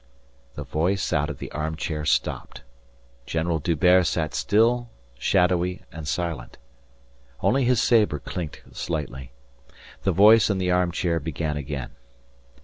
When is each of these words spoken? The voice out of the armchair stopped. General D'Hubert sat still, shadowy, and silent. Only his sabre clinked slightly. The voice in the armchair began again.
The 0.55 0.63
voice 0.63 1.13
out 1.13 1.29
of 1.29 1.37
the 1.37 1.51
armchair 1.51 2.05
stopped. 2.05 2.63
General 3.27 3.59
D'Hubert 3.59 4.05
sat 4.07 4.33
still, 4.33 4.89
shadowy, 5.19 5.83
and 5.91 6.07
silent. 6.07 6.57
Only 7.41 7.65
his 7.65 7.83
sabre 7.83 8.17
clinked 8.17 8.63
slightly. 8.75 9.31
The 10.01 10.11
voice 10.11 10.49
in 10.49 10.57
the 10.57 10.71
armchair 10.71 11.19
began 11.19 11.55
again. 11.55 11.91